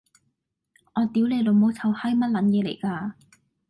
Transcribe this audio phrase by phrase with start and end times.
[0.95, 3.13] 我屌你老母臭閪，咩撚嘢嚟㗎？